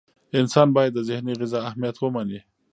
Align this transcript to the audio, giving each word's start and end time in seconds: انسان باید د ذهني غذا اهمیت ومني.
انسان 0.39 0.67
باید 0.75 0.91
د 0.95 0.99
ذهني 1.09 1.33
غذا 1.39 1.59
اهمیت 1.69 1.95
ومني. 1.99 2.39